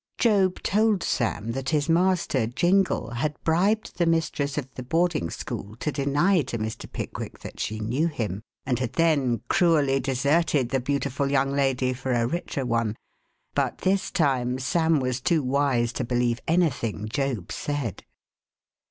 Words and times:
Job 0.17 0.59
told 0.63 1.03
Sam 1.03 1.51
that 1.51 1.69
his 1.69 1.87
master, 1.87 2.47
Jingle, 2.47 3.11
had 3.11 3.37
bribed 3.43 3.99
the 3.99 4.07
mistress 4.07 4.57
of 4.57 4.73
the 4.73 4.81
boarding 4.81 5.29
school 5.29 5.75
to 5.75 5.91
deny 5.91 6.41
to 6.41 6.57
Mr. 6.57 6.91
Pickwick 6.91 7.37
that 7.41 7.59
she 7.59 7.79
knew 7.79 8.07
him, 8.07 8.41
and 8.65 8.79
had 8.79 8.93
then 8.93 9.41
cruelly 9.47 9.99
deserted 9.99 10.69
the 10.69 10.79
beautiful 10.79 11.29
young 11.29 11.51
lady 11.51 11.93
for 11.93 12.13
a 12.13 12.25
richer 12.25 12.65
one. 12.65 12.95
But 13.53 13.77
this 13.77 14.09
time 14.09 14.57
Sam 14.57 14.99
was 14.99 15.21
too 15.21 15.43
wise 15.43 15.93
to 15.93 16.03
believe 16.03 16.39
anything 16.47 17.07
Job 17.07 17.51
said. 17.51 18.03